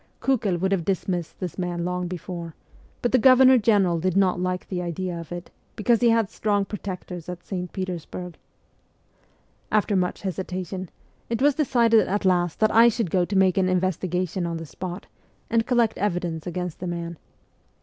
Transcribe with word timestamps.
Kukel 0.19 0.57
would 0.59 0.71
have 0.71 0.83
dismissed 0.83 1.39
this 1.39 1.59
man 1.59 1.85
long 1.85 2.07
before, 2.07 2.55
but 3.03 3.11
the 3.11 3.19
Governor 3.19 3.59
General 3.59 3.99
did 3.99 4.17
not 4.17 4.41
like 4.41 4.67
the 4.67 4.81
idea 4.81 5.15
of 5.19 5.31
it, 5.31 5.51
because 5.75 6.01
he 6.01 6.09
had 6.09 6.27
strong 6.31 6.65
protectors 6.65 7.29
at 7.29 7.43
St. 7.43 7.71
Petersburg. 7.71 8.37
After 9.71 9.95
much 9.95 10.23
hesitation, 10.23 10.89
it 11.29 11.39
was 11.39 11.53
decided 11.53 11.97
SIBERIA 11.99 12.05
201 12.17 12.19
at 12.19 12.25
last 12.41 12.59
that 12.61 12.71
I 12.73 12.87
should 12.89 13.11
go 13.11 13.25
to 13.25 13.35
make 13.37 13.59
an 13.59 13.69
investigation 13.69 14.47
on 14.47 14.57
the 14.57 14.65
spot, 14.65 15.05
and 15.51 15.67
collect 15.67 15.99
evidence 15.99 16.47
against 16.47 16.79
the 16.79 16.87
man. 16.87 17.19